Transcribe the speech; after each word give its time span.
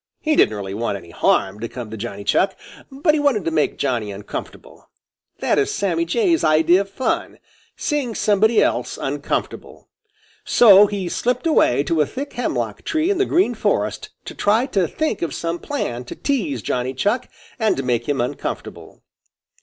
He 0.19 0.35
didn't 0.35 0.55
really 0.55 0.73
want 0.73 0.97
any 0.97 1.11
harm 1.11 1.59
to 1.59 1.69
come 1.69 1.91
to 1.91 1.95
Johnny 1.95 2.23
Chuck, 2.23 2.57
but 2.91 3.13
he 3.13 3.19
wanted 3.19 3.45
to 3.45 3.51
make 3.51 3.77
Johnny 3.77 4.09
uncomfortable. 4.11 4.89
That 5.41 5.59
is 5.59 5.71
Sammy 5.71 6.05
Jay's 6.05 6.43
idea 6.43 6.81
of 6.81 6.89
fun 6.89 7.37
seeing 7.77 8.15
somebody 8.15 8.63
else 8.63 8.97
uncomfortable. 8.99 9.89
So 10.43 10.87
he 10.87 11.07
slipped 11.07 11.45
away 11.45 11.83
to 11.83 12.01
a 12.01 12.07
thick 12.07 12.33
hemlock 12.33 12.81
tree 12.83 13.11
in 13.11 13.19
the 13.19 13.25
Green 13.25 13.53
Forest 13.53 14.09
to 14.25 14.33
try 14.33 14.65
to 14.71 14.87
think 14.87 15.21
of 15.21 15.35
some 15.35 15.59
plan 15.59 16.03
to 16.05 16.15
tease 16.15 16.63
Johnny 16.63 16.95
Chuck 16.95 17.27
and 17.59 17.83
make 17.83 18.09
him 18.09 18.19
uncomfortable. 18.19 19.03